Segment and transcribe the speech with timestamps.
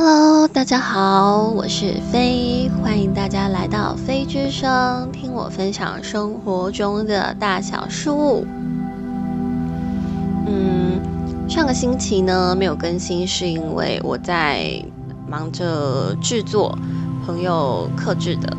[0.00, 8.46] Hello，大家好，我是飞，欢迎大家来到飞之声，听我分享生活中的大小事物。
[10.46, 11.00] 嗯，
[11.48, 14.80] 上个星期呢没有更新，是因为我在
[15.26, 16.78] 忙着制作
[17.26, 18.56] 朋友克制的、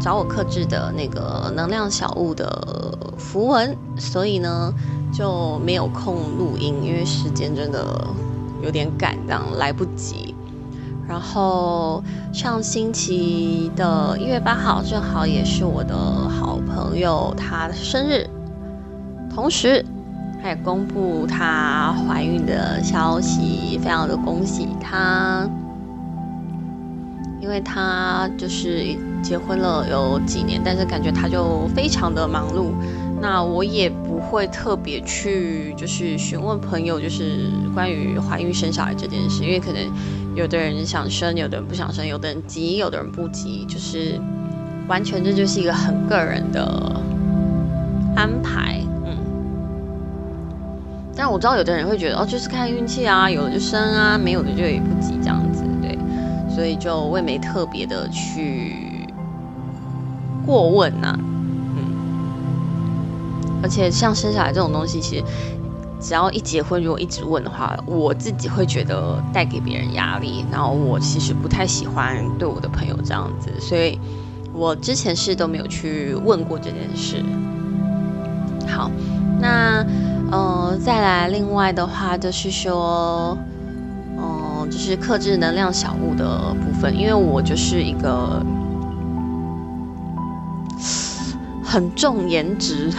[0.00, 4.74] 找我克制的那个能量小物的符文，所以呢
[5.12, 7.86] 就没有空录音，因为时间真的
[8.60, 10.34] 有点赶，这样来不及。
[11.08, 12.04] 然后
[12.34, 15.96] 上星期的一月八号，正好也是我的
[16.28, 18.28] 好朋友她的生日，
[19.34, 19.82] 同时
[20.40, 25.48] 她也公布她怀孕的消息，非常的恭喜她，
[27.40, 32.72] 因为她就是结婚了有几年，但是感觉她就非常的忙碌。
[33.20, 39.82] 那我也不会特别去就是询问朋友，就是关于怀孕生小孩这件事，因为可能
[40.36, 44.20] 有的人想生，有的人不想生，有的人急，有的人不急，就是
[44.86, 47.02] 完全这就是一个很个人的
[48.14, 49.16] 安排，嗯。
[51.16, 55.98] 但我知道有的人会觉得哦，就是看运气啊，有的就生啊，没有的就也不急这样子，对，
[56.48, 59.08] 所以就我也没特别的去
[60.46, 61.18] 过问呐。
[63.62, 65.24] 而且像生下来这种东西，其实
[66.00, 70.44] 只要一结婚，如果一直问的话，我自己会觉得带给别人压力。
[70.50, 73.98] 然后我其实不太喜欢对我的朋友这样子，所以
[74.52, 77.24] 我之前是都没有去问过这件事。
[78.68, 78.90] 好，
[79.40, 79.84] 那
[80.30, 83.36] 呃，再来另外的话就是说，
[84.16, 88.40] 嗯，就是克制能量小物的部分，因为我就是一个
[91.64, 92.92] 很重颜值。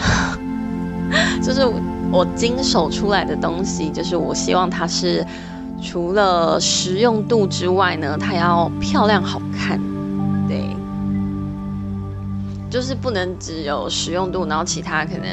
[1.42, 1.66] 就是
[2.10, 5.24] 我经手出来的东西，就是我希望它是
[5.80, 9.80] 除了实用度之外呢，它要漂亮好看，
[10.48, 10.64] 对，
[12.68, 15.24] 就是不能只有实用度，然后其他可能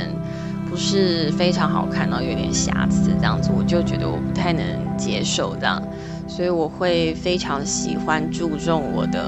[0.70, 4.64] 不是非常好看，然后有点瑕疵这样子，我就觉得我不太能
[4.98, 5.82] 接受这样，
[6.28, 9.24] 所以我会非常喜欢注重我的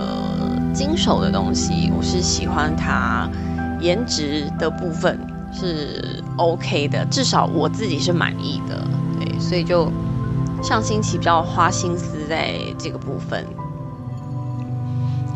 [0.74, 3.30] 经手的东西，我是喜欢它
[3.81, 5.20] 颜值的部分。
[5.52, 8.88] 是 OK 的，至少我自己是满意的，
[9.20, 9.92] 对，所以就
[10.62, 13.46] 上星期比较花心思在这个部分。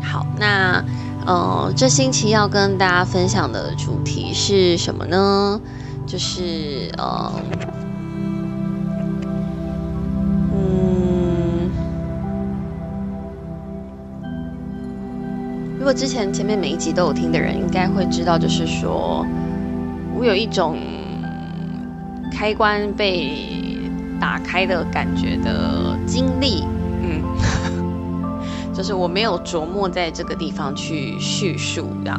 [0.02, 0.82] 好，那
[1.26, 5.60] 呃，这星期要跟大家分享的主题是什么呢？
[6.06, 7.32] 就是呃，
[10.52, 11.70] 嗯，
[15.76, 19.26] 如果之前前面每一集都有听的人，应该会知道，就是说。
[20.24, 20.78] 我有一种
[22.32, 23.36] 开关被
[24.18, 26.64] 打开的感觉的经历，
[27.02, 27.20] 嗯，
[28.72, 32.18] 就是我没有琢磨在这个地方去叙述这样，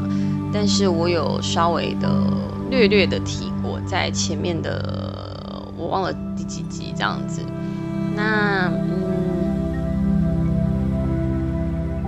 [0.53, 2.07] 但是我有稍微的
[2.69, 7.41] 略略的提过，在前面的我忘了第几集这样子。
[8.15, 9.17] 那嗯，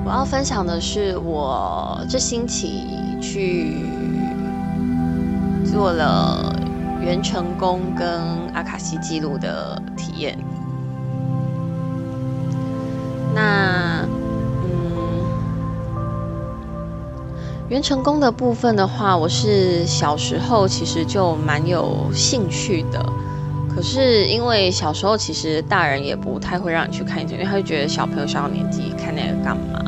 [0.05, 2.83] 我要分享的是我这星期
[3.19, 3.96] 去。
[5.77, 6.55] 做了
[6.99, 8.19] 元成功跟
[8.51, 10.35] 阿卡西记录的体验。
[13.35, 14.03] 那，
[14.63, 15.21] 嗯，
[17.69, 23.05] 元成功的部分的话，我是小时候其实就蛮有兴趣的。
[23.69, 29.79] 可是因为小时候其实大人也不太会让你去看因为他就觉得小朋友小小年纪看那个干嘛。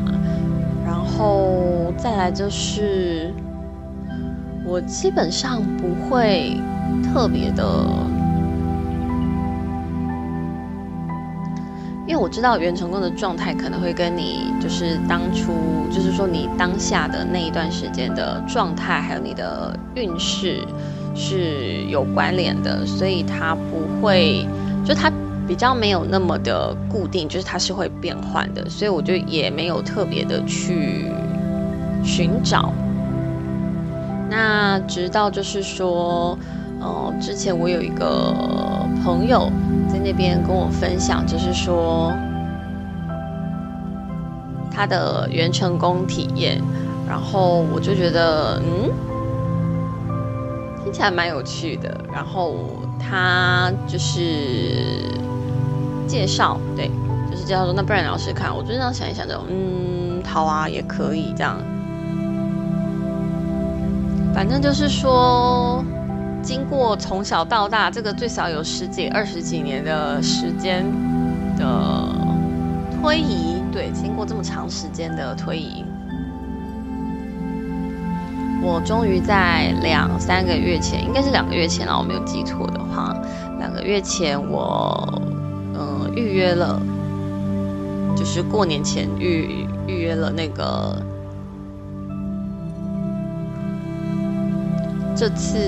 [0.86, 3.34] 然后再来就是。
[4.70, 6.56] 我基本上不会
[7.02, 7.84] 特别的，
[12.06, 15.52] 因为我知道元成功的状态可能会跟你就是当初，
[15.90, 20.64] 就是说你当下的那一段时间的状态，还有你的运势
[21.16, 24.46] 是有关联的，所以它不会，
[24.84, 25.10] 就它
[25.48, 31.06] 比较没有那么的固定，就是它是会变换的，所以我就也没有特别的去
[32.04, 32.72] 寻找。
[34.30, 36.38] 那直到就是说，
[36.80, 38.32] 呃，之前我有一个
[39.02, 39.50] 朋友
[39.92, 42.12] 在那边跟我分享，就是说
[44.72, 46.62] 他的元成功体验，
[47.08, 48.88] 然后我就觉得，嗯，
[50.84, 52.00] 听起来蛮有趣的。
[52.12, 52.54] 然后
[52.98, 55.02] 他就是
[56.06, 56.88] 介绍，对，
[57.30, 61.58] 就是介绍说，那不然老师看，我就这样想一想，就嗯，好啊，也可以这样。
[64.32, 65.84] 反正就是说，
[66.42, 70.84] 经过从小到大这个最少有十几、二十几年的时间
[71.58, 72.08] 的
[73.00, 75.84] 推移，对，经过这么长时间的推移，
[78.62, 83.14] 我终于在两三个月前，应该是两个月前了，我没有记错的话，
[83.58, 85.20] 两个月前我
[85.74, 86.80] 嗯预约了，
[88.16, 90.96] 就是过年前预预约了那个
[95.20, 95.58] 这次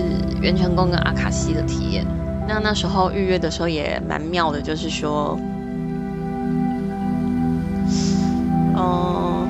[0.40, 2.06] 元成功跟阿卡西的体验。
[2.48, 5.38] 那那时候预约的时候也蛮妙的，就是说。
[8.74, 9.46] 嗯，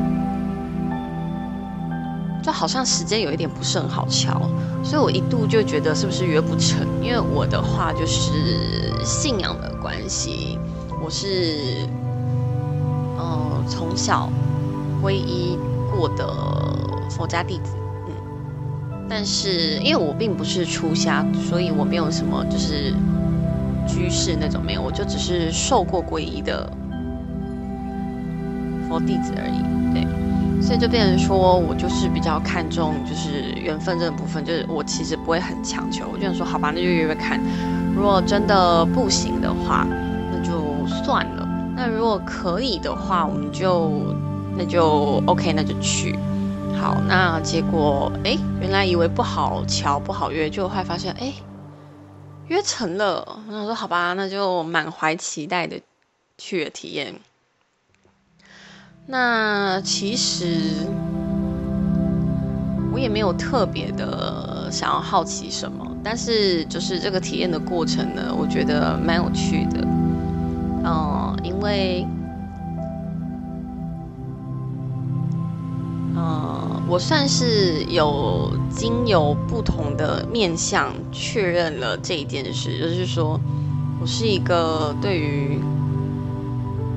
[2.43, 4.43] 就好像时间有一点不是很好敲，
[4.83, 6.85] 所以我一度就觉得是不是约不成？
[7.01, 10.59] 因为我的话就是信仰的关系，
[11.01, 11.87] 我是
[13.21, 14.29] 嗯从小
[15.01, 15.57] 皈依
[15.97, 16.27] 过的
[17.09, 17.77] 佛家弟子，
[19.15, 22.95] 但是因为我并不是出家，所以我没有什么就是
[23.87, 26.67] 居士那种没有，我就只是受过皈依的
[28.89, 28.99] 佛。
[28.99, 37.39] 弟子而已，对，所以就变成说我就是比较看重就是缘分这个部分，就是我其实不会很强求，我就想说好吧，那就约约看，
[37.95, 39.87] 如果真的不行的话，
[40.33, 44.15] 那就算了；那如果可以的话，我们就
[44.57, 46.19] 那就 OK，那就去。
[46.83, 51.33] 好，那结果哎，原来以为不好瞧不好约，就会发现哎，
[52.49, 53.41] 约成了。
[53.47, 55.81] 我想说好吧，那就满怀期待的
[56.37, 57.15] 去了体验。
[59.07, 60.59] 那其实
[62.93, 69.87] 我也没有特别的想要好奇什么，但是就是这个体验的过程呢，我觉得蛮有趣的。
[70.85, 72.05] 嗯，因为，
[76.15, 83.41] 嗯，我算是有经由不同的面相确认了这一件事，就是说
[84.01, 85.61] 我是一个对于。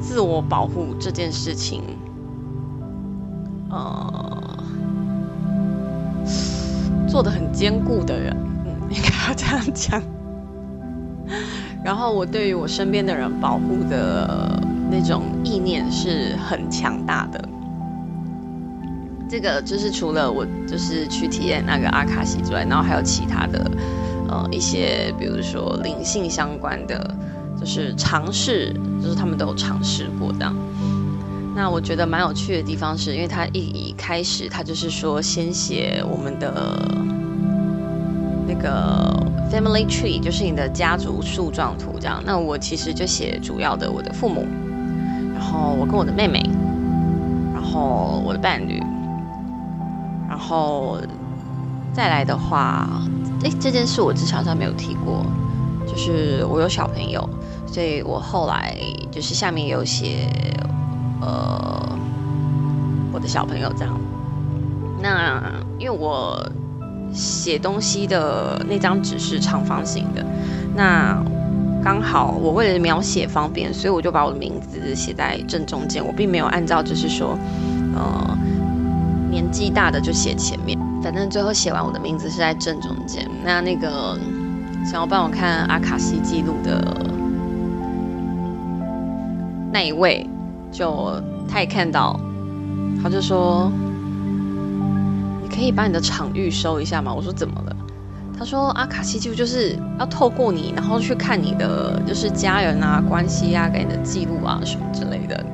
[0.08, 1.82] 自我保护这件事情，
[3.72, 4.64] 呃，
[7.10, 8.32] 做的很坚固的人，
[8.68, 10.00] 嗯， 应该要这样讲。
[11.84, 14.62] 然后我对于我身边的人保护的
[14.92, 17.44] 那种意念是很强大的。
[19.30, 23.72] 这个就是除了我就是去体验那个阿卡西之外，然后还有其他的
[24.30, 27.16] 呃一些，比如说灵性相关的。
[27.58, 30.54] 就是尝试，就是他们都有尝试过这样。
[31.56, 36.78] 那我觉得蛮有趣的地方是，因为他一一开始他就是说先写我们的
[38.46, 42.22] 那个 family tree，就是你的家族树状图这样。
[42.26, 44.46] 那我其实就写主要的我的父母，
[45.34, 46.44] 然后我跟我的妹妹，
[47.54, 48.84] 然后我的伴侣，
[50.36, 51.00] 然后
[51.94, 52.90] 再来的话，
[53.42, 55.26] 哎，这件事我职场上没有提过，
[55.88, 57.28] 就是我有小朋友。
[57.66, 58.76] 所以我后来
[59.10, 60.30] 就是下面有写，
[61.22, 61.98] 呃，
[63.14, 63.98] 我的小朋友这样。
[65.02, 65.42] 那
[65.80, 66.38] 因为我
[67.14, 70.26] 写东西的那张纸是长方形的，
[70.76, 71.18] 那
[71.82, 76.06] 刚好我为了描写方便，所以我就把我的名字写在正中间。
[76.06, 77.38] 我并没有按照就是说，
[77.96, 78.38] 呃，
[79.36, 80.80] 年纪大的就写前面。
[81.04, 83.30] 反正最后写完我的名字是在正中间。
[83.44, 84.18] 那那个
[84.90, 86.82] 想要帮我看阿卡西记录的。
[89.74, 90.26] 那一位，
[90.72, 92.18] 就他也看到，
[93.04, 93.70] 他就说
[95.44, 97.76] ：“你可以把你的场域收一下吗？”我说：“怎么了？”
[98.40, 105.46] 他说：“阿卡西记录就是要透过你，然后去看你的就是家人啊、关系啊、给你的记录啊什么之类的。”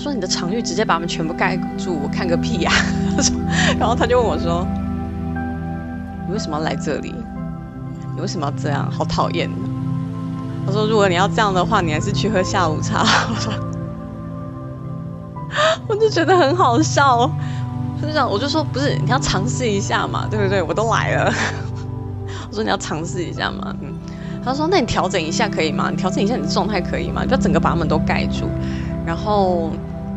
[0.00, 2.72] 说：“你的场域直接把他们全部盖住，我看个屁呀！”
[3.14, 3.36] 他说，
[3.78, 4.66] 然后他就问我说
[6.26, 7.14] ：“你为什么要来这里？
[8.16, 8.90] 你为什么要这样？
[8.90, 9.50] 好讨厌！”
[10.64, 13.52] 他说：“如果你要这样的话，你还是去喝下午茶。”我说
[15.86, 17.30] ：“我就觉得很好笑。”
[18.00, 20.62] 他就这样，我就说：“不是，你要尝试一下嘛，对不对？
[20.62, 21.30] 我都来了。
[22.48, 23.92] ”我说：“你要尝试一下嘛。”嗯，
[24.42, 25.88] 他说：“那你调整一下可以吗？
[25.90, 27.22] 你调整一下你的状态可以吗？
[27.26, 28.48] 不要整个把他们都盖住。”
[29.06, 29.70] 然后，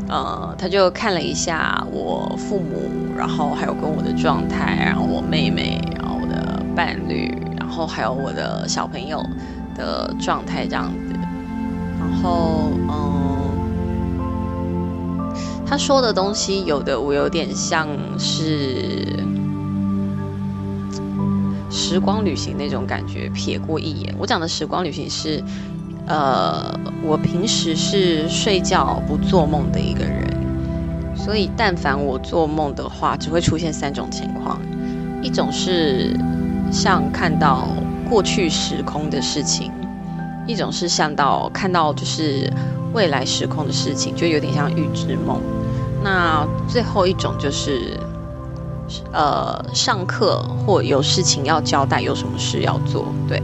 [0.10, 9.24] 呃，他就看了一下我父母，然后还有跟我的状态，然后我妹妹，然后我的伴侣，然后还有我的小朋友。
[9.76, 11.16] 的状态这样子，
[12.00, 13.58] 然后嗯，
[15.66, 17.88] 他说的东西有的我有点像
[18.20, 19.04] 是
[21.72, 24.14] 时光旅行那种感觉，瞥过一眼。
[24.20, 25.44] 我讲的时光旅行是，
[26.08, 30.28] 呃，我平时是睡觉不做梦的一个人，
[31.16, 34.60] 所以但凡我做梦的话，只会出现三种情况，
[35.22, 36.16] 一种是
[36.72, 37.68] 像看到。
[38.10, 39.72] 过去时空的事情，
[40.46, 42.52] 一种是像到看到就是
[42.94, 45.42] 未来时空的事情，就有点像预知梦。
[46.04, 47.98] 那最后一种就是，
[49.12, 53.42] 呃，上课或有事情要交代，有什么事要做，对。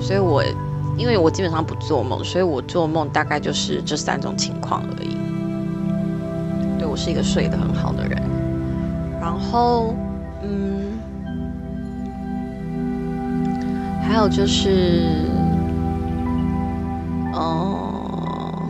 [0.00, 0.42] 所以我
[1.00, 5.16] 因为我基本上不做梦，所以我做梦大概就是这三种情况而已。
[6.78, 8.22] 对我是一个睡得很好的人。
[9.18, 9.94] 然后，
[10.42, 10.98] 嗯，
[14.06, 15.06] 还有就是。
[17.32, 18.60] 哦，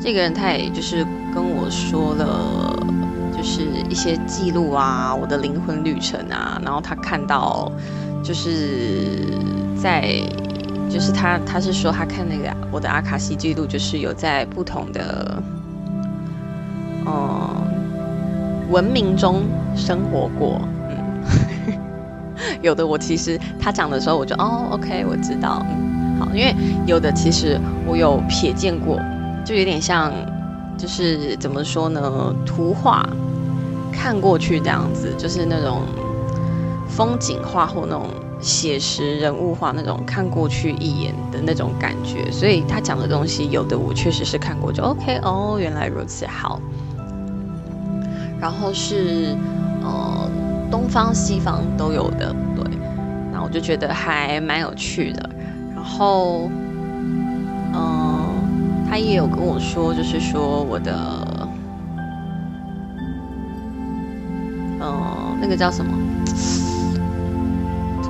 [0.00, 2.78] 这个人他也就是跟我说了，
[3.36, 7.70] 就是一些记录啊，我的灵魂旅程啊，然后他看到，
[8.22, 9.36] 就是
[9.76, 10.22] 在，
[10.92, 15.42] 就是他他是说他看那个我的阿卡西记录，就是有在不同的，
[17.06, 17.66] 嗯，
[18.70, 19.42] 文明中
[19.74, 21.74] 生活过，嗯，
[22.60, 26.02] 有的我其实他讲的时候，我就哦，OK，我知道，嗯。
[26.20, 26.54] 好因为
[26.86, 29.00] 有的其实我有瞥见过，
[29.44, 30.12] 就有点像，
[30.76, 32.34] 就是怎么说呢？
[32.44, 33.04] 图画
[33.90, 35.80] 看过去这样子，就是那种
[36.86, 38.06] 风景画或那种
[38.42, 42.30] 写实人物画那种看过去一眼的那种感觉。
[42.30, 46.60] 所以他讲的东西，有的我确实是看过，就 OK 哦，原来如此，好。
[48.40, 49.36] 然后是
[49.82, 50.28] 呃
[50.70, 52.64] 东方西方都有的，对，
[53.32, 55.30] 那我就觉得还蛮有趣的。
[55.72, 56.50] 然后，
[57.72, 58.28] 嗯，
[58.88, 60.92] 他也有跟我说，就是说我的，
[64.80, 65.92] 嗯，那个叫什么，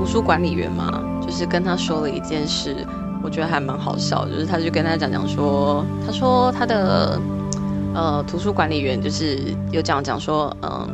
[0.03, 2.85] 图书管理员嘛，就是跟他说了一件事，
[3.23, 7.21] 我觉得还蛮好笑，就是他就跟他讲讲说，他说他的，
[7.95, 9.39] 呃，图书管理员就是
[9.71, 10.89] 有讲讲说，嗯，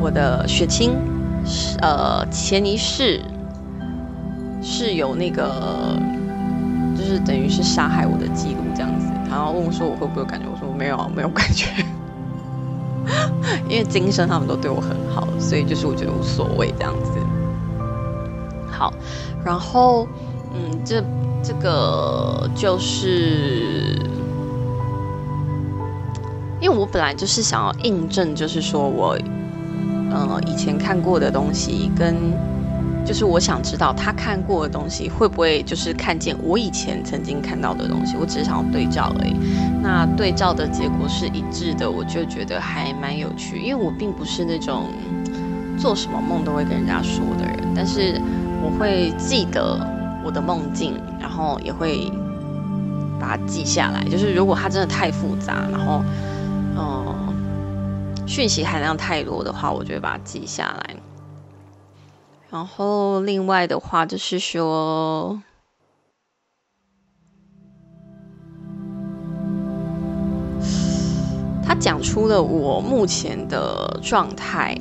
[0.00, 0.92] 我的血清。
[1.44, 3.20] 是呃，前一世
[4.62, 5.98] 是有那个，
[6.96, 9.08] 就是等于是杀害我的记录这样子。
[9.28, 10.46] 然后问我说我会不会有感觉？
[10.50, 11.66] 我说我没有，没有感觉。
[13.68, 17.10] 因为今生他们都对我很好，所以就是我觉得无所谓这样子。
[18.70, 18.92] 好，
[19.44, 20.06] 然后
[20.52, 21.02] 嗯，这
[21.42, 23.98] 这个就是，
[26.60, 29.18] 因为我本来就是想要印证，就是说我。
[30.10, 32.14] 呃，以前看过的东西，跟
[33.04, 39.34] 就是我想知道他看过的东西会不会就是看见我以前曾经看到的东西，我只是想要对照而已。
[39.84, 43.60] 那对照的结果是一致的，我就觉得还蛮有趣。
[43.60, 44.86] 因为我并不是那种
[45.78, 48.18] 做什么梦都会跟人家说的人，但是
[48.62, 49.78] 我会记得
[50.24, 52.10] 我的梦境，然后也会
[53.20, 54.02] 把它记下来。
[54.04, 56.02] 就是如果它真的太复杂，然后
[56.76, 57.14] 嗯。
[58.26, 60.96] 讯息含量太多的话，我就会把它记下来。
[62.50, 65.38] 然后另外的话就是说，
[71.66, 74.76] 他讲出了我目前的状态，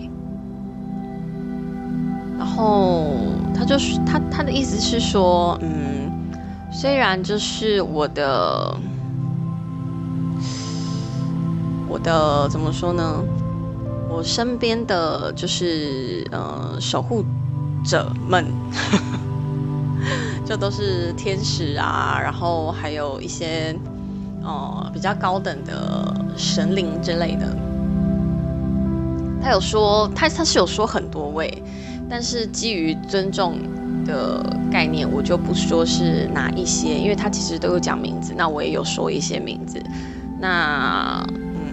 [2.37, 3.15] 然后
[3.55, 6.11] 他就是他他的意思是说，嗯，
[6.71, 8.75] 虽然就是我的。
[11.89, 13.23] 我的怎么说呢？
[14.09, 17.23] 我身边的就是呃守护
[17.85, 18.47] 者们，
[20.43, 23.77] 就都是天使啊，然后还有一些
[24.43, 27.47] 呃比较高等的神灵之类的。
[29.41, 31.63] 他有说，他他是有说很多位，
[32.09, 33.57] 但是基于尊重
[34.05, 39.81] 的概念，我就不说是哪一些，因为他其实都有讲名字，那我也有说一些名字，
[40.39, 41.63] 那嗯。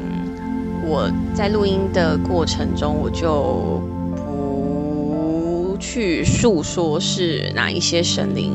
[0.82, 3.80] 我在录音的过程中，我就
[4.16, 8.52] 不去诉说是哪一些神灵，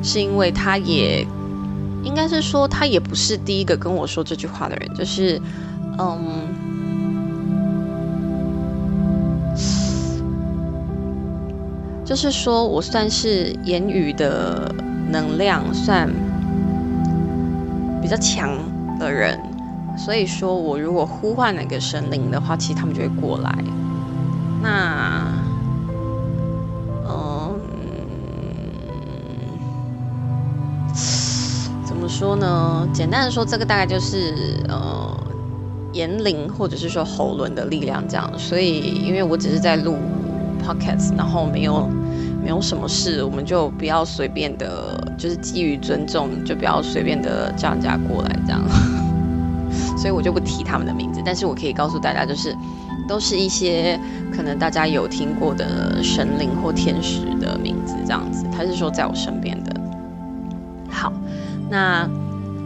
[0.00, 1.26] 是因为他也
[2.06, 5.40] 应该是说他也不是第一个跟我说这句话的人，就是
[5.98, 6.16] 嗯，
[12.04, 14.72] 就是说我算是言语的
[15.10, 16.08] 能量算
[18.00, 18.56] 比较强
[18.98, 19.38] 的人。
[19.98, 23.50] 所以说，我如果呼唤那个神灵的话，其实他们就会过来。
[24.62, 25.35] 那，
[32.18, 32.88] 说呢？
[32.94, 35.14] 简单的说，这个大概就是呃，
[35.92, 38.26] 言灵或者是说喉轮的力量这样。
[38.38, 39.98] 所以，因为我只是在录
[40.66, 41.86] podcast，然后没有
[42.42, 48.62] 没有什么事，我们就不要随便的，就是基于尊重，就不要随便的叫人家过来这样。
[49.98, 51.20] 所以我就不提他们的名字。
[51.22, 52.56] 但是我可以告诉大家，就是
[53.06, 54.00] 都是一些
[54.34, 58.46] 可能大家有听过的神灵或天使的名字，这样子。
[58.50, 59.75] 他是说在我身边的。
[61.68, 62.08] 那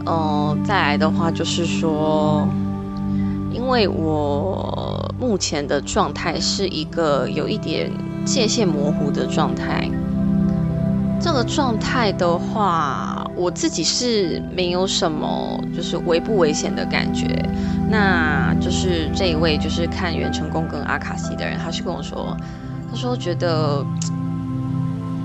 [0.05, 2.47] 呃，再来的话就是说，
[3.51, 7.91] 因为我目前的状态是一个有一点
[8.25, 9.89] 界限模糊的状态。
[11.19, 17.27] 这个状态的话，我自己是没有什么就是危不危险的感觉。
[17.91, 22.35] 那就是这一位就是看元成功跟阿卡西的人，他是跟我说，
[22.89, 23.85] 他说觉得，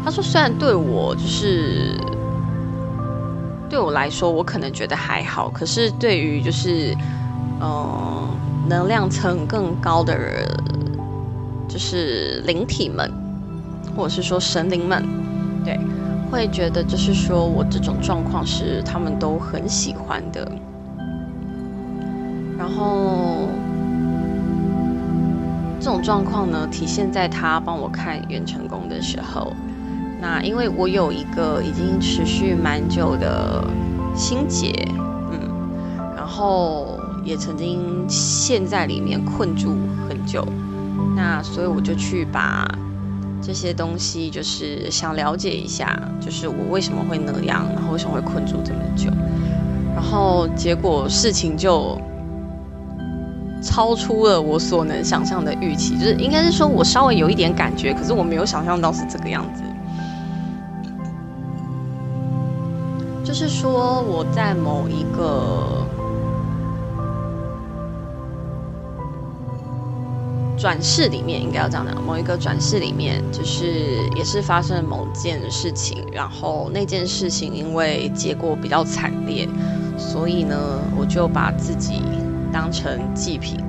[0.04, 1.98] 他说虽然对我就是
[3.76, 6.96] 对我来说，我可能觉得还好，可是对于就是
[7.60, 8.26] 嗯
[8.66, 10.48] 能量层更高的人，
[11.68, 13.12] 就是灵体们，
[13.94, 15.04] 或者是说神灵们。
[15.62, 15.78] 对，
[16.30, 20.50] 会觉得就是说我这种状况是他们都很喜欢的。
[22.56, 23.46] 然后
[25.78, 29.52] 这种状况呢，体现在他帮我看元成功的时候。
[30.26, 33.64] 那因为我有一个已经持续蛮久的
[34.16, 34.72] 心结，
[35.30, 35.38] 嗯，
[36.16, 39.76] 然后也曾经陷在里面困住
[40.08, 40.44] 很久，
[41.14, 42.66] 那所以我就去把。
[43.40, 49.08] 这些东西就是想了解一下，就是我为什么会那样，然后为什么会困住这么久，
[49.94, 51.96] 然后结果事情就
[53.62, 59.62] 超出了我所能想象的预期，就是应该是说我稍微有一点感觉，可是我没有想象到是这个样子。
[63.38, 65.86] 就是说我在某一个。
[70.58, 79.46] 转世里面应该要这样讲，某一个转世里面，就是也是发生了某件事情，然后那件事情因为结果比较惨烈，
[79.98, 80.56] 所以呢，
[80.98, 82.00] 我就把自己
[82.50, 83.62] 当成祭品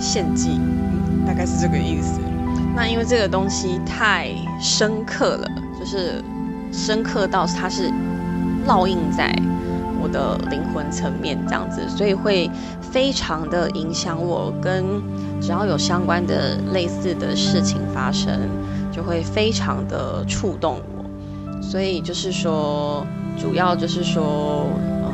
[0.00, 0.58] 献祭，
[1.26, 2.18] 大概是这个意思。
[2.74, 5.48] 那因为这个东西太深刻了，
[5.84, 6.24] 就是
[6.72, 7.92] 深刻到它是
[8.66, 9.30] 烙印在。
[10.00, 12.50] 我的灵魂层面这样子，所以会
[12.82, 14.52] 非常的影响我。
[14.60, 14.84] 跟
[15.40, 18.38] 只要有相关的类似的事情发生，
[18.92, 21.62] 就会非常的触动我。
[21.62, 23.06] 所以就是说，
[23.38, 24.68] 主要就是说，
[25.02, 25.10] 呃，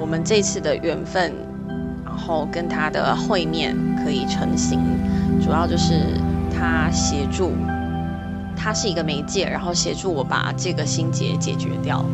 [0.00, 1.32] 我们这次的缘分，
[2.04, 4.80] 然后跟他的会面可以成型，
[5.40, 5.94] 主要就是
[6.52, 7.52] 他协助。
[8.56, 12.04] 它是一个媒介，然后协助我把这个心结解决掉。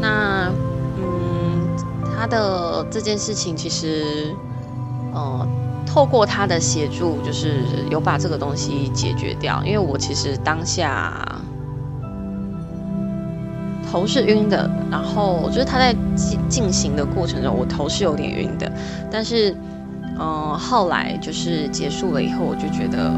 [0.00, 0.50] 那，
[0.98, 1.68] 嗯，
[2.16, 4.34] 他的这件事情其实，
[5.14, 5.46] 呃，
[5.86, 9.62] 透过他的协助，就是有把这个东西解决掉。
[9.64, 11.12] 因为我其实当下
[13.90, 18.70] 头是晕的，然后就是他在进进行的过程中，我头是有点晕的。
[19.10, 19.54] 但是，
[20.18, 23.10] 嗯，后来就是结束了以后，我就觉得。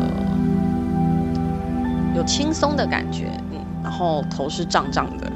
[2.23, 5.33] 有轻松的感觉，嗯，然后头是胀胀的，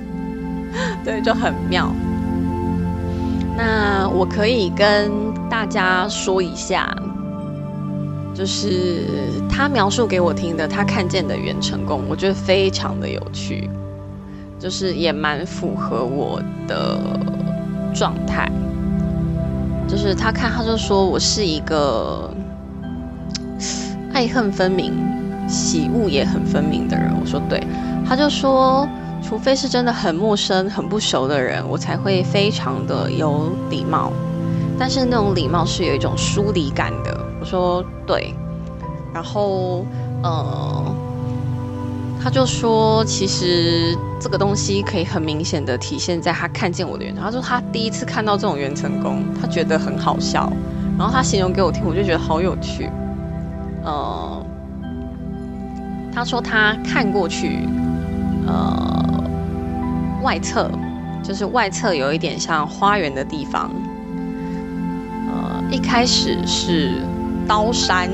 [1.02, 1.90] 对，就很妙。
[3.56, 5.10] 那我可以跟
[5.48, 6.94] 大家说一下，
[8.34, 9.06] 就是
[9.48, 13.70] 他描述给我听的，他看见的元成功，我觉得非常的有趣，
[14.58, 16.98] 就是也蛮符合我的
[17.94, 18.46] 状态。
[19.88, 22.30] 就是他看，他就说我是一个
[24.12, 24.92] 爱恨分明。
[25.50, 27.60] 喜恶也很分明的人，我说对，
[28.06, 28.88] 他就说，
[29.20, 34.12] 除非是真的很陌生、很不熟的人，我才会非常的有礼貌，
[34.78, 37.20] 但是那种礼貌是有一种疏离感的。
[37.40, 38.32] 我说对，
[39.12, 39.84] 然后
[40.22, 40.84] 呃，
[42.22, 50.50] 他就说，其实这个东西可以很明显的体现在他看见我的缘，他说他第一次看到这种缘成功，他觉得很好笑，
[50.96, 52.88] 然后他形容给我听，我就觉得好有趣，
[53.84, 54.39] 呃。
[56.20, 57.66] 他说他看过去，
[58.46, 59.24] 呃，
[60.22, 60.70] 外侧
[61.22, 63.70] 就是外侧有一点像花园的地方，
[65.32, 67.00] 呃，一开始是
[67.48, 68.10] 刀山，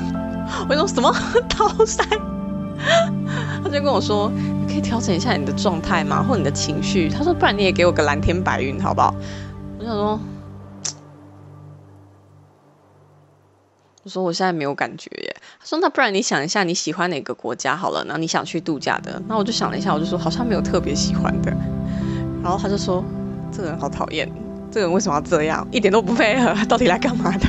[0.66, 1.14] 我说什么
[1.54, 2.06] 刀山？
[3.62, 4.32] 他就跟我说，
[4.66, 7.10] 可以调整一下你的状态吗，或你的情绪？
[7.10, 9.14] 他说，不然你也给我个蓝天白云好不好？
[9.78, 10.18] 我想说。
[14.02, 15.36] 我说我现在没有感觉耶。
[15.60, 19.20] 他说那不然你想一下你喜欢哪个国家好了，然后你想去度假的。
[19.28, 21.52] 那我就想了一下，我就说好像没有特别喜欢的。
[22.42, 23.04] 然后他就说
[23.52, 24.30] 这个人好讨厌，
[24.70, 27.46] 这个人为什么要这样，一点都不配合，到底来干嘛的？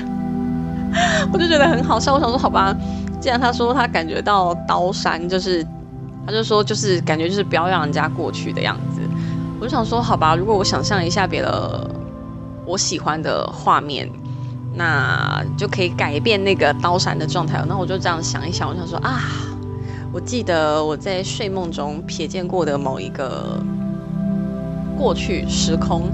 [1.33, 2.13] 我就觉得很好笑。
[2.13, 2.75] 我想说好吧，
[3.19, 5.65] 既然他说他感觉到刀山就是
[6.25, 9.01] 他就说就是感觉就是不要让人家过去的样子。
[9.59, 11.89] 我就想说，好吧，如果我想象一下别的
[12.65, 14.07] 我喜欢的画面，
[14.75, 17.63] 那就可以改变那个刀闪的状态。
[17.67, 19.21] 那我就这样想一想，我想说啊，
[20.11, 23.59] 我记得我在睡梦中瞥见过的某一个
[24.97, 26.09] 过去时空，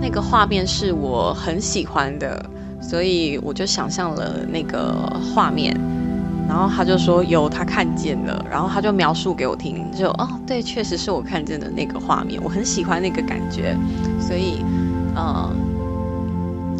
[0.00, 2.44] 那个画面是我很喜欢的，
[2.80, 4.94] 所以我就想象了那个
[5.34, 5.78] 画面。
[6.48, 13.76] 然后他就说有他看见了，然后他就描述给我听，就哦对，确实是我看见的那个画面，我很喜欢那个感觉，
[14.20, 14.64] 所以，
[15.14, 15.54] 嗯，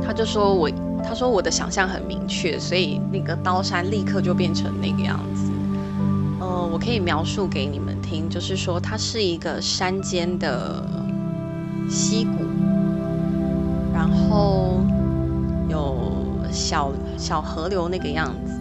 [0.04, 0.68] 他就说我，
[1.00, 5.50] 他说我的想象很明确，所以那个刀山立刻就变成那个样子，
[6.40, 10.84] 呃，我可以描述给你们听，就是说它是一个山间的
[11.88, 12.44] 溪谷，
[13.92, 14.80] 然后
[15.68, 16.12] 有
[16.50, 18.60] 小小河流那个样子。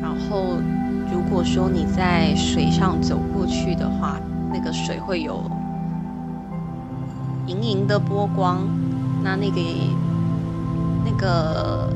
[0.00, 0.56] 然后，
[1.12, 4.18] 如果说你在水上走过去的话，
[4.52, 5.48] 那个水会有
[7.46, 8.66] 盈盈的波光，
[9.22, 9.60] 那那个
[11.22, 11.88] 个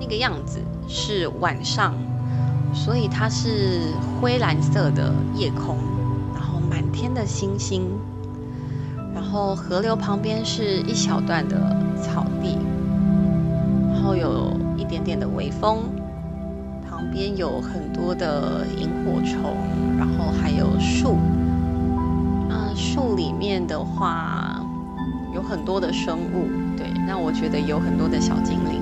[0.00, 1.92] 那个样子是晚上，
[2.72, 5.76] 所以它是灰蓝色的夜空，
[6.32, 7.86] 然后满天的星星，
[9.14, 11.56] 然后河流旁边是一小段的
[12.02, 12.56] 草地，
[13.92, 15.82] 然后有一点点的微风。
[16.88, 19.54] 旁边有很多的萤火虫，
[19.98, 21.16] 然后还有树。
[22.50, 24.60] 啊，树里面的话
[25.34, 26.48] 有很多的生物，
[27.06, 28.80] 那我觉得有很多的小精灵。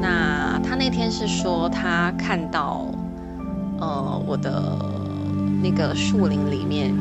[0.00, 2.86] 那他那天是说他看到，
[3.78, 4.76] 呃，我的
[5.62, 6.94] 那个树林里面，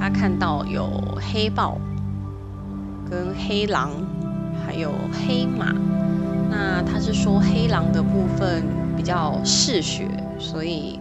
[0.00, 0.88] 他看到有
[1.20, 1.78] 黑豹、
[3.10, 3.90] 跟黑狼，
[4.64, 5.72] 还有黑马。
[6.50, 8.62] 那他是说黑狼的部分。
[8.96, 10.98] 比较嗜血，所以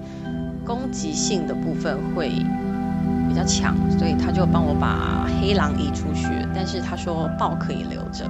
[0.65, 2.29] 攻击性的部分会
[3.29, 6.27] 比较强，所以他就帮我把黑狼移出去。
[6.55, 8.25] 但是他说豹可以留着。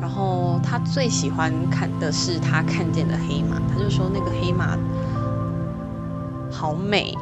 [0.00, 4.76] 然后他最喜欢看的是他看见的黑马，他就说那个黑马
[6.50, 7.16] 好美，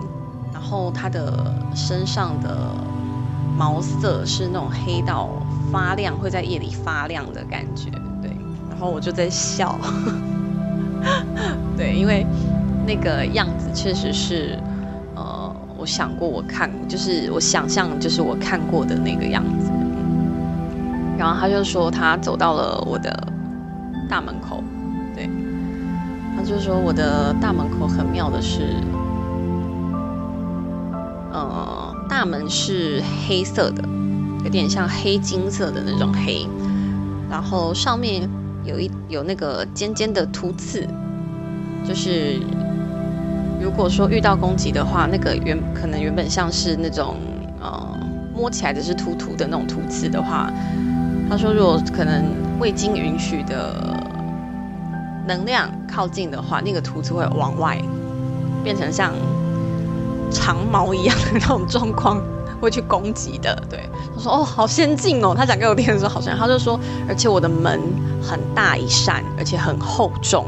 [0.52, 2.70] 然后它的身上的
[3.56, 5.28] 毛色是那种黑到
[5.72, 7.90] 发亮，会在夜里发亮的感觉。
[8.20, 8.30] 对，
[8.68, 9.78] 然后我就在笑。
[11.76, 12.26] 对，因为
[12.87, 14.58] 那个样子确实是，
[15.14, 19.70] 呃，我想过我看，就是我想象，就是我看过的那个样子。
[21.18, 23.11] 然后他就说他走到了我的
[24.09, 24.62] 大门口，
[25.14, 25.29] 对，
[26.37, 28.74] 他就说我的大门口很妙的是，
[31.33, 33.83] 呃，大门是黑色的，
[34.44, 36.46] 有点像黑金色的那种黑，
[37.31, 38.29] 然后上面。
[38.66, 40.88] 有一有那个尖尖的突刺，
[41.87, 42.40] 就是
[43.61, 47.16] 如果说遇到攻击的话，那个原可能原本像是那种
[47.61, 47.87] 呃
[48.35, 50.50] 摸起来的是突突的那种突刺的话，
[51.28, 52.24] 他说如果可能
[52.58, 53.74] 未经允许的
[55.26, 57.78] 能量靠近的话，那个图纸会往外
[58.62, 59.12] 变成像
[60.30, 62.22] 长矛一样的那种状况。
[62.60, 63.80] 会去攻击的，对
[64.16, 67.78] 他说：“哦，好先进哦。”他讲给我听的时候，好像他就说：“而且我的门
[68.22, 70.46] 很大一扇，而且很厚重。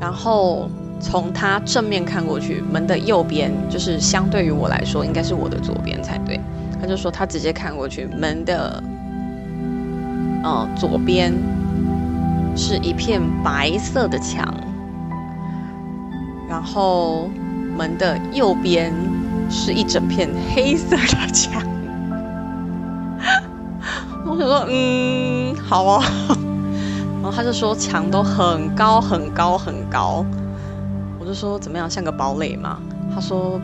[0.00, 0.68] 然后
[1.00, 6.40] 从他正面看过去，门的右边就是相对于我来说，应该是我的左边才对。
[6.80, 8.82] 他就说他直接看过去，门的
[10.42, 11.32] 呃左边
[12.56, 14.54] 是一片白色的墙，
[16.48, 17.28] 然后
[17.76, 18.92] 门的右边。”
[19.54, 21.62] 是一整片黑色的墙，
[24.24, 26.02] 我想说，嗯，好哦。
[27.20, 30.24] 然后他就说墙都很高很高很高，
[31.20, 32.78] 我就说怎么样，像个堡垒吗？
[33.14, 33.60] 他说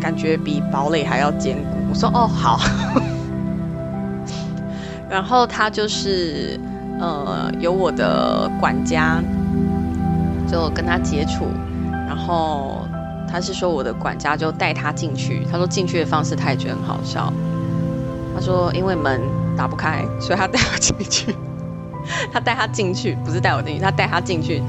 [0.00, 1.70] 感觉比堡垒还要坚固。
[1.90, 2.60] 我说哦好。
[5.14, 6.58] 然后他就是
[6.98, 9.22] 呃有我的管家，
[10.50, 11.46] 就跟他接触，
[12.08, 12.80] 然后。
[13.26, 17.32] 他是说我的管家就带他进去，他说进去的方式他也觉得很好笑。
[18.32, 19.20] 他说因为门
[19.56, 21.34] 打不开，所以他带我进去。
[22.32, 24.62] 他带他进去不是带我进去，他带他进去。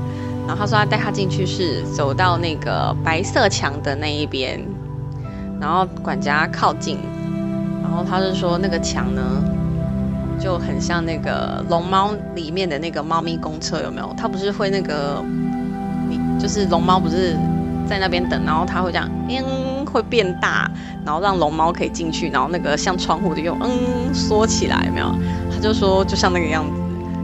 [0.48, 4.60] 然后他说他带他进去是走到那个白色墙的那一边，
[5.62, 6.98] 然后管家靠近，
[7.84, 9.22] 然后他是说那个墙呢
[10.46, 14.14] 就很像那个龙猫里面的那个猫咪公车有没有？
[14.16, 15.20] 它不是会那个
[16.08, 17.36] 你就是龙猫不是？
[17.88, 20.70] 在那边等，然后它会这样，嗯，会变大，
[21.04, 25.08] 然后让龙猫可以进去，然后那个像窗户的用，嗯，缩起来，有没有？
[25.52, 26.72] 他就说就像那个样子。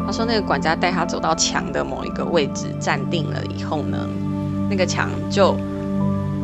[0.05, 3.97] 他说那个管家带他走到墙的某一个位置站定了以后呢，
[4.67, 5.55] 那个墙就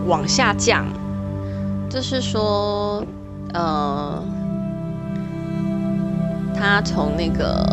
[0.05, 0.85] 往下降，
[1.89, 3.03] 就是说，
[3.53, 4.23] 呃，
[6.57, 7.63] 他从那个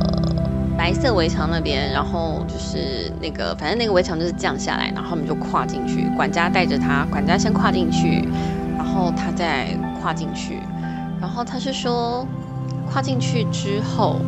[0.77, 8.29] 白色围墙那边，然后就是那个，反正那个围墙就是降下来，然后他们就跨进去，管家带着他，管家先跨进去，
[8.77, 9.69] 然后他再
[10.01, 10.59] 跨进去，
[11.21, 12.27] 然后他是说，
[12.91, 14.21] 跨进去之后，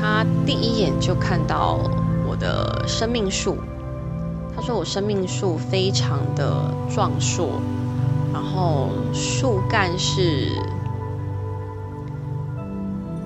[0.00, 1.78] 他第一眼就看到
[2.28, 3.56] 我的生命树。
[4.54, 7.60] 他说：“我生命树非常的壮硕，
[8.32, 10.50] 然后树干是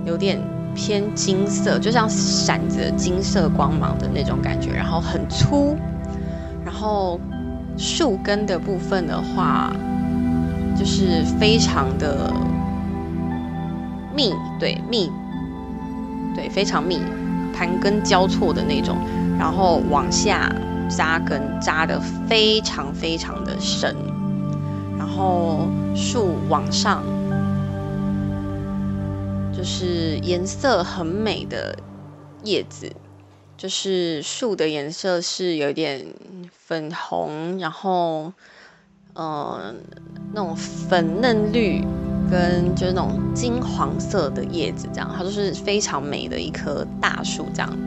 [0.04, 0.40] 有点
[0.74, 5.76] 偏金色，就像闪着金色光芒的那种感觉，然后很粗。
[6.64, 7.20] 然后
[7.76, 9.72] 树根的部分的话，
[10.78, 12.32] 就是非常的
[14.14, 15.10] 密，对密，
[16.34, 17.00] 对非常密，
[17.52, 18.96] 盘根交错的那种，
[19.38, 20.50] 然后往下。”
[20.94, 23.96] 扎根扎的非常非常的深，
[24.98, 27.02] 然后树往上，
[29.62, 31.78] 就是颜色很美的
[32.42, 32.92] 叶子，
[33.56, 36.04] 就是树的颜色是有点
[36.50, 38.32] 粉红，然后
[39.14, 39.80] 嗯
[40.34, 41.80] 那种粉嫩绿
[42.28, 47.78] 跟就是那种金黄色的叶子，这样它就是非常美的一棵大树，这样。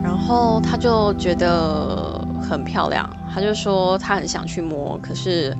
[0.00, 5.52] 然后他就觉得很漂亮，他就说他很想去摸，可是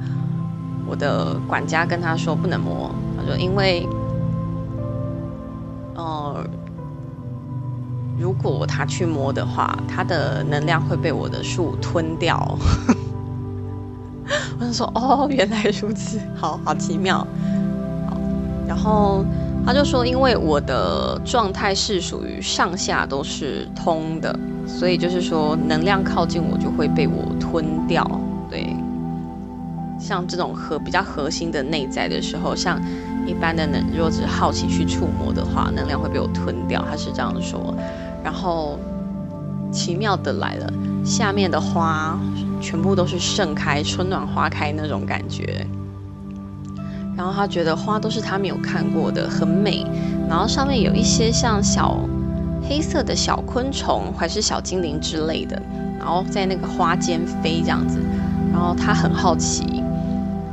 [0.87, 3.85] 我的管家跟他说不能摸，他说因为，
[8.19, 12.59] 如果他去摸的话，他的能量会被我的树吞掉。
[14.59, 17.27] 我就说哦，原来如此，好好奇妙，
[18.67, 19.25] 然后。
[19.65, 28.05] 他就说，因为我的状态是属于上下都是通的，所以就是说能量靠近我就会被我吞掉。
[28.51, 28.75] 对，
[30.01, 32.77] 像这种核比较核心的内在的时候，像
[33.27, 36.85] 一般的能，如果只好奇去触摸的话，能量会被我吞掉。
[36.89, 37.75] 他是这样说。
[38.25, 38.79] 然后
[39.71, 40.73] 奇妙的来了，
[41.05, 42.19] 下面的花
[42.61, 45.67] 全部都是盛开，春暖花开那种感觉。
[47.17, 49.87] 然后他觉得花都是他没有看过的，很美。
[50.29, 51.99] 然后上面有一些像小
[52.69, 55.61] 黑色的小昆虫，还是小精灵之类的，
[55.99, 57.99] 然后在那个花间飞这样子。
[58.51, 59.83] 然后他很好奇，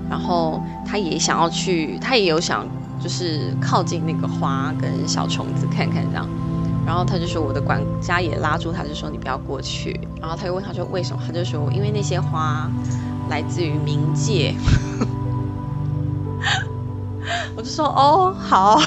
[0.10, 2.65] 然后他也想要去，他也有想
[3.00, 6.28] 就是靠近那个花跟小虫子看看这样。
[6.86, 10.00] 然后他就说，我的管家也拉住他，就说你不要过去。
[10.19, 11.22] 然后他又问他说为什么？
[11.26, 12.67] 他就说因为那些花
[13.30, 14.56] 来自于冥界。
[17.56, 18.82] 我就说哦好，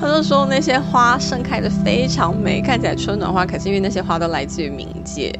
[0.00, 5.38] 他就说那些花盛开的非常美，看起来春暖花开，是因为那些花都来自于冥界，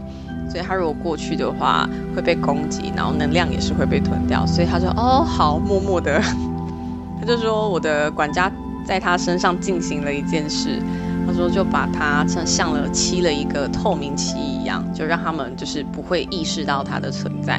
[0.52, 6.20] 所以他如果过去的话会被攻击，然后能量也是会被吞掉，所以他说哦好，默默的，
[7.18, 8.52] 他就说我的管家
[8.84, 10.78] 在他身上进行了一件事，
[11.26, 17.58] 他说就把他像像了漆了一个透明漆一样，就让他们就是不会意识到它的存在。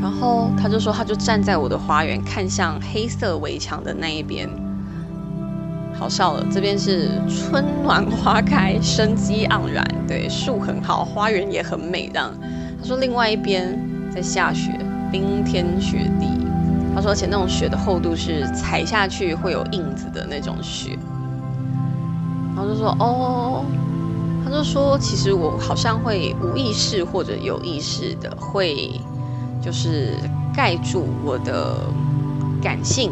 [0.00, 4.48] 然后他就说，他就站在我的花园，看向黑色围墙的那一边。
[5.98, 12.08] 好笑了，这边是春暖花开，生机盎然，对，树很好，花园也很美。
[12.08, 12.30] 这样，
[12.80, 13.78] 他说另外一边
[14.10, 14.78] 在下雪，
[15.10, 16.26] 冰天雪地。
[16.94, 20.98] 他说，而且那种雪的厚度是踩下去会有印子的那种雪。
[22.54, 23.64] 然后就说，哦，
[24.44, 29.00] 他就说，其实我好像会无意识或者有意识的会。
[29.58, 30.12] 就是
[30.54, 31.76] 盖住我的
[32.62, 33.10] 感性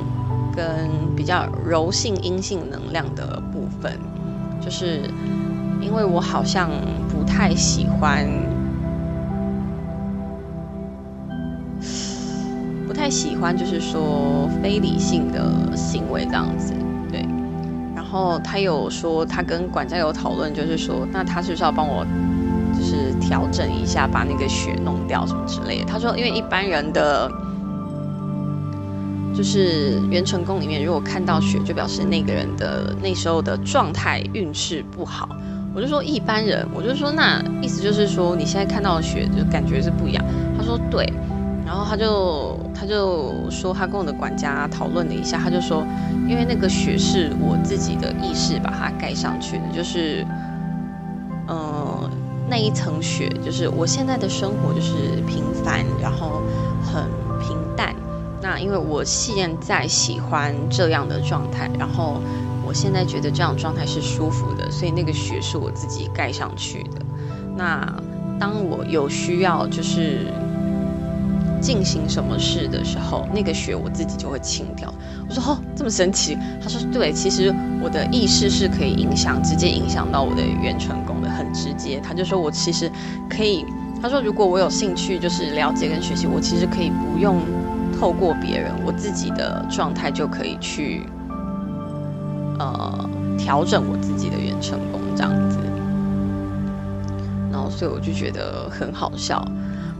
[0.54, 3.98] 跟比较柔性阴性能量的部分，
[4.60, 5.02] 就是
[5.80, 6.70] 因为我好像
[7.08, 8.26] 不太喜欢，
[12.86, 16.72] 不太喜欢，就是说非理性的行为这样子，
[17.10, 17.26] 对。
[17.94, 22.06] 然后他有说，他跟管家有讨论，就是说，那他是不是要帮我？
[22.76, 25.84] 就是调整一下，把那个血弄掉什么之类的。
[25.84, 27.30] 他说，因为一般人的，
[29.36, 35.28] 就是元成功里面，如果看到雪，就表示那个人的那时候的状态运势不好。
[35.74, 40.24] 我就说一般人，我就说那意思就是说你现在看到的血就感觉是不一样。
[40.56, 41.12] 他说对，
[41.66, 45.84] 然后他就他就说他跟我的管家讨论了一下，他就说，
[46.28, 50.24] 因为那个雪是我自己的意识把它盖上去的，就是
[51.48, 52.10] 嗯。
[52.46, 54.92] 那一层雪，就是我现在的生活就是
[55.26, 56.42] 平凡，然后
[56.82, 57.04] 很
[57.40, 57.94] 平淡。
[58.44, 62.20] 那因为我现在喜欢这样的状态，然后
[62.62, 67.00] 我现在觉得这样状态是舒服的，所以那个雪是我自己盖上去的。
[67.56, 67.90] 那。
[68.36, 70.26] 当我有需要就是
[71.62, 74.92] 进行什么事的时候，那个血我自己就会清掉。
[75.28, 76.36] 我说哦，这么神奇？
[76.60, 82.00] 他说对，其实我的意识是可以影响，直接影响到我的元成功的，很直接。
[82.02, 82.90] 他就说我其实
[83.30, 83.64] 可以，
[84.02, 87.40] 他说如果我有兴趣就是了解跟学习，我其实可以不用
[87.98, 91.06] 透过别人，我自己的状态就可以去
[92.58, 95.58] 呃调整我自己的元成功这样子。
[97.52, 99.46] 然后所以我就觉得很好笑，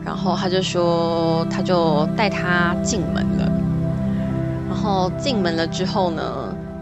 [0.04, 3.50] 然后他就说他就带他进门了。
[4.68, 6.22] 然后进门了之后呢，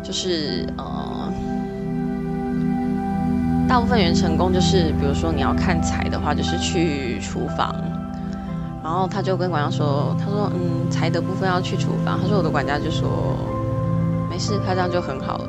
[0.03, 1.33] 就是呃，
[3.69, 7.73] 大部分人成功就是，比如说你要看财的话，就是去厨房。
[8.93, 12.21] 然后他就跟管家说，他说嗯，财的部分要去厨房。
[12.21, 13.35] 他说我的管家就说
[14.29, 15.49] 没事，他这样就很好了。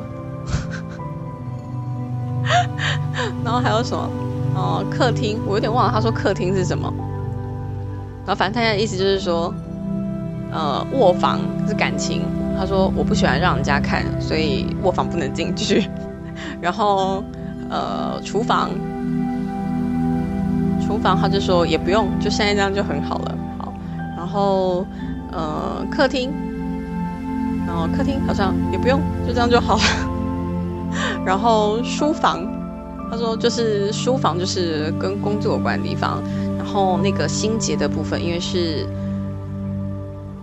[3.43, 4.09] 然后还有什么？
[4.55, 6.89] 哦，客厅，我有点忘了他说客厅是什么。
[8.25, 9.53] 然后反正他的意思就是说。
[10.53, 12.21] 呃，卧房是感情。
[12.57, 15.89] 他说我不喜欢让人家看，所以卧房不能进去。
[16.61, 17.21] 然后，
[17.69, 18.69] 呃，厨房，
[20.79, 23.32] 厨房他就说也不用，就现在这样就很好了。
[24.33, 24.83] 然后，
[25.31, 26.33] 呃，客厅，
[27.67, 29.83] 然后客厅好像也不用，就这样就好了。
[31.23, 32.43] 然后书房，
[33.11, 36.19] 他说就是书房就是跟工作有关的地方。
[36.57, 38.87] 然后那个心结的部分，因为是。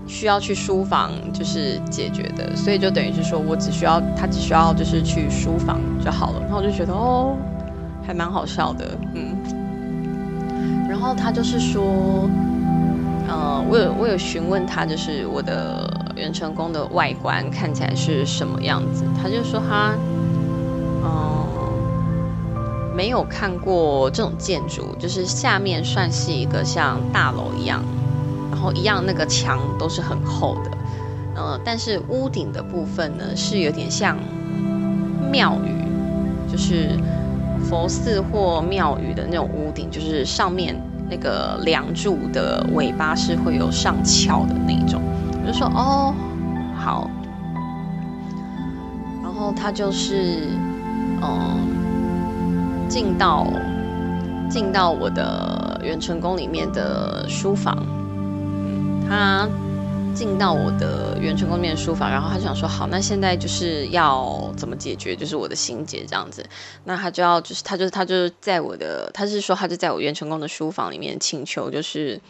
[0.06, 6.40] 需要去书房就是解决的，所以就等于是说我只需要他只需要就是去书房就好了。
[6.40, 7.36] 然后我就觉得哦，
[8.04, 9.36] 还蛮好笑的，嗯。
[10.88, 12.28] 然后他就是说，
[13.30, 19.04] 呃，我有我有询问他，就是我的元成功的外观看起来是什么样子。
[19.22, 19.94] 他就说他，
[21.04, 21.46] 嗯，
[22.92, 27.84] 没有看过这种建筑，就是下面算是一个像大楼一样。
[28.50, 30.70] 然后一样，那个墙都是很厚的，
[31.36, 34.18] 呃，但是屋顶的部分呢，是有点像
[35.30, 36.98] 庙宇，就是
[37.62, 40.74] 佛寺或庙宇的那种屋顶，就是上面
[41.10, 45.02] 那个梁柱的尾巴是会有上翘的那种。
[45.32, 46.14] 我就说哦，
[46.76, 47.10] 好。
[49.22, 50.48] 然后他就是，
[51.22, 51.58] 嗯，
[52.88, 53.46] 进到
[54.48, 57.76] 进到我的元成宫里面的书房。
[59.08, 59.48] 他
[60.20, 65.16] 进到我的元成功面书房，然后他就想说：“好，那现在就是要怎么解决？
[65.16, 66.44] 就是我的心结这样子。
[66.84, 72.20] 那他就要，就是他就是他就是在我的，他是说他就在我元成功的书房里面请求，就是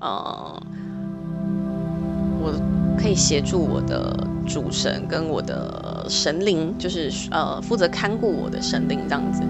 [0.00, 0.58] 呃，
[2.40, 2.50] 我
[2.98, 9.42] 可以协助我的主神跟我的神灵，就是呃负责看顾我的神灵这样子。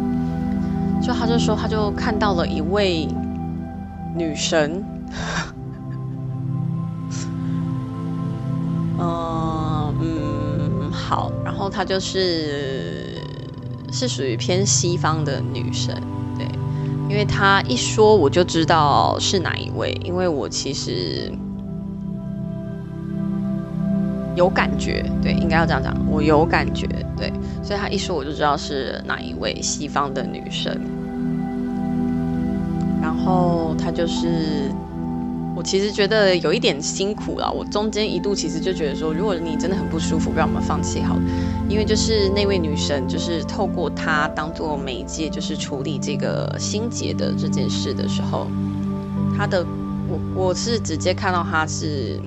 [1.01, 3.07] 就他就说，他就看到了一位
[4.17, 4.83] 女神。”
[10.01, 13.19] 嗯嗯好，然后她就是
[13.93, 15.95] 是属于偏西方的女生，
[16.37, 16.47] 对，
[17.09, 21.33] 因为她一说我就知道是哪一位，因为我其实
[24.35, 26.87] 有感觉，对，应该要这样讲，我有感觉，
[27.17, 30.79] 对，所以她一说我就知道是哪一位西方的女生，
[33.01, 34.71] 然后她就是。
[35.57, 37.49] 我其实觉得有一点辛苦了。
[37.51, 41.23] 我中间一度其实就觉得说，如果你真的很不舒服，让我们放弃好了。
[41.69, 48.49] 因为就是那位女神，就是透过她当做媒介，就是处理这个心结的这件事的时候，
[49.37, 49.65] 她的
[50.09, 52.19] 我我是直接看到她是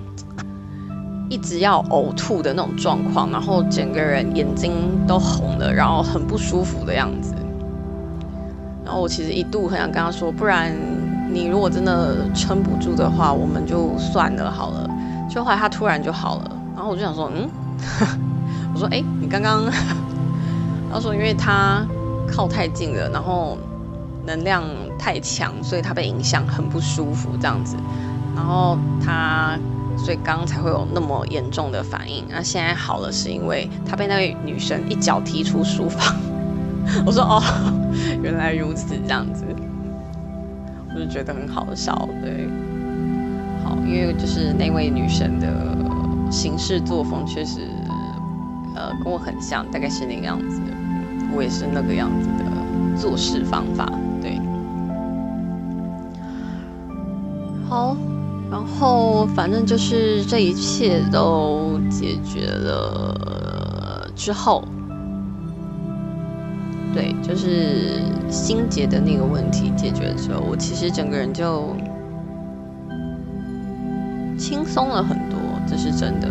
[1.29, 4.71] 一直要呕吐的那种状况，然后整个人眼睛
[5.05, 7.33] 都红了，然后很不舒服的样子。
[8.85, 10.73] 然后我其实一度很想跟她说，不然。
[11.29, 14.89] 你如果真的撑不住的话，我们就算了好了。
[15.29, 17.49] 就后来他突然就好了，然后我就想说，嗯，
[18.73, 19.63] 我说，哎，你刚刚，
[20.91, 21.85] 他说，因为他
[22.27, 23.57] 靠太近了，然后
[24.25, 24.63] 能量
[24.97, 27.75] 太强，所以他被影响，很不舒服这样子。
[28.35, 29.57] 然后他，
[29.97, 32.23] 所以刚刚才会有那么严重的反应。
[32.29, 36.15] 那现在好了，是因为他被那位女生一脚踢出书房。
[37.06, 37.43] 我说，哦，
[38.23, 39.43] 原来如此，这样子。
[40.98, 42.50] 就是觉得很好笑，对，
[43.63, 45.48] 好，因为就是那位女神的
[46.31, 47.62] 行事作风确实，
[48.75, 50.60] 呃，跟我很像，大概是那个样子，
[51.35, 53.87] 我也是那个样子的做事方法，
[54.23, 54.41] 对。
[57.69, 57.95] 好，
[58.50, 64.63] 然后反正就是这一切都解决了之后。
[66.98, 71.75] 对，就是心结的那个问题解决的时候，我其实整个人就
[74.35, 75.37] 轻松了很多，
[75.67, 76.27] 这是真的。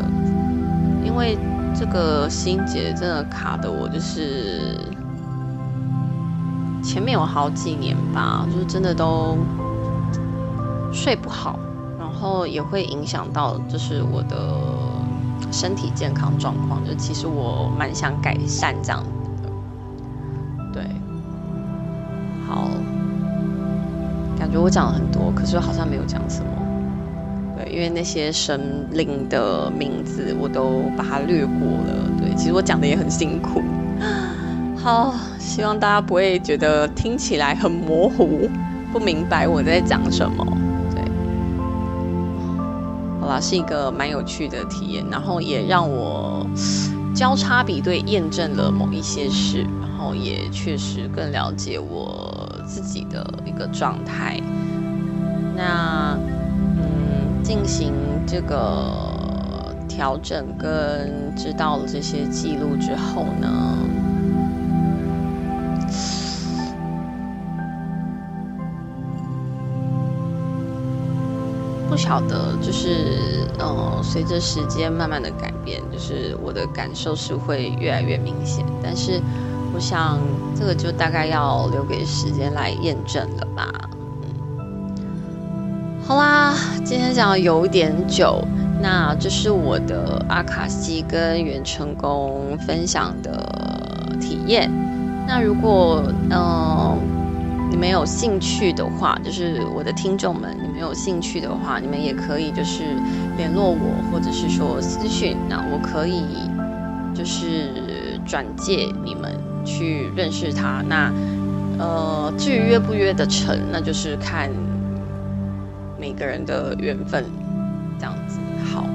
[1.05, 1.39] 因为
[1.73, 4.77] 这个心结真的卡的我，就是
[6.83, 9.39] 前面有好几年吧，就是真的都
[10.93, 11.61] 睡不好，
[11.97, 14.59] 然后也会影响到就是我的
[15.53, 16.85] 身体健康状况。
[16.85, 19.01] 就其实我蛮想改善这样。
[24.39, 26.47] 感觉我讲了很多，可是好像没有讲什么。
[27.57, 32.11] 对，因为那些神灵的名字我都把它略过了。
[32.19, 33.63] 对，其实我讲的也很辛苦。
[34.77, 38.49] 好，希望大家不会觉得听起来很模糊，
[38.93, 40.47] 不明白我在讲什么。
[40.95, 41.03] 对，
[43.21, 46.47] 好啦，是一个蛮有趣的体验，然后也让我
[47.15, 52.33] 交叉比对，验证了某一些事，然也确实更了解我。
[52.69, 54.43] 自己的一个状态，
[55.55, 56.19] 那
[56.77, 57.93] 嗯，进行
[58.27, 63.79] 这个调整跟知道了这些记录之后呢，
[71.89, 79.23] 不晓得就是嗯，随着时间慢慢的改变，就是我的感受是会越来越明显，但是。
[79.77, 80.19] 我想
[80.59, 83.71] 这个就大概要留给时间来验证了吧。
[86.03, 88.43] 好啦，今天讲有点久，
[88.81, 93.39] 那这是我的阿卡西跟袁成功分享的
[94.19, 94.71] 体验。
[95.29, 96.99] 那如果嗯
[97.71, 102.83] 你们有兴趣的话，就是我的听众们，你们有兴趣的话，你们也可以就是
[103.37, 106.23] 联络我，或者是说私讯，那我可以
[107.15, 109.31] 就是转介你们。
[109.67, 111.13] 去认识他，那
[111.79, 114.49] 呃，至于约不约得成，那就是看
[116.01, 117.25] 每个人的缘分，
[117.99, 118.39] 这样子。
[118.73, 118.87] 好，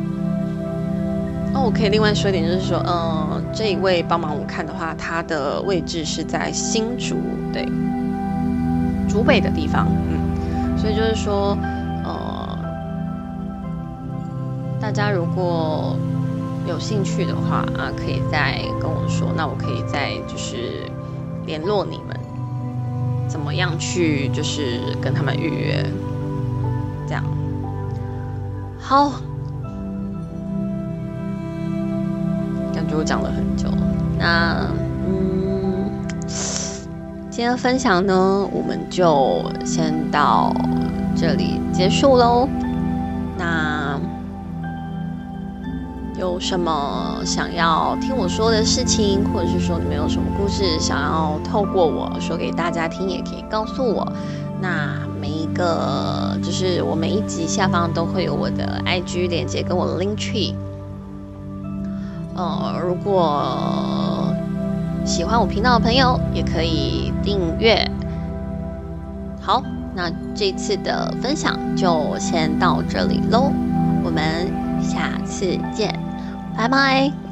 [1.53, 7.17] 那我可以另外说一点，就是说，嗯，这一位帮忙我看的话，他的位置是在新竹，
[7.53, 7.67] 对，
[9.09, 11.57] 竹北的地方，嗯，所以就是说，
[12.03, 12.57] 呃，
[14.79, 15.95] 大家如果。
[16.71, 20.89] 有兴趣的话啊，可以再跟我说，那我可以再就是
[21.45, 22.17] 联络你们，
[23.27, 25.85] 怎么样去就是跟他们预约，
[27.05, 27.21] 这样
[28.79, 29.11] 好。
[32.73, 33.67] 感觉我讲了很久，
[34.17, 34.65] 那
[35.05, 35.89] 嗯，
[37.29, 40.55] 今天分享呢，我们就先到
[41.17, 42.47] 这里结束喽。
[46.41, 54.11] 什么想要听我说的事情，或者是说你们有什么故事想要透过我说给大家听，也可以告诉我。
[54.59, 60.55] 那每一个就是我每一集下方都会有我的 IG 链接跟我的 Link Tree。
[62.35, 64.33] 呃，如果
[65.05, 67.87] 喜欢我频道的朋友，也可以订阅。
[69.39, 69.61] 好，
[69.93, 73.51] 那这次的分享就先到这里喽，
[74.03, 76.10] 我们下次见。
[76.61, 77.30] 拜拜。